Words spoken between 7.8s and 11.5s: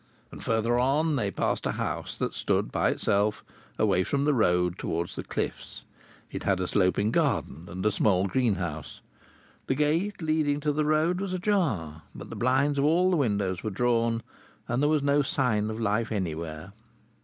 a small greenhouse. The gate leading to the road was